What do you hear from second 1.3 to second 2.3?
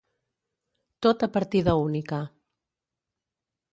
partida única.